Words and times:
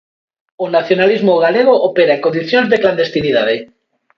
O 0.63 0.65
nacionalismo 0.75 1.33
galego 1.45 1.73
opera 1.89 2.13
en 2.17 2.23
condicións 2.25 2.67
de 2.69 2.81
clandestinidade. 2.83 3.55